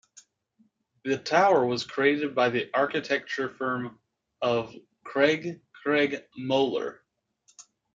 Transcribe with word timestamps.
The 1.05 1.19
tower 1.19 1.63
was 1.63 1.85
created 1.85 2.33
by 2.33 2.49
the 2.49 2.71
architecture 2.73 3.49
firm 3.49 3.99
of 4.41 4.73
Craig 5.03 5.61
Craig 5.73 6.23
Moller. 6.35 7.03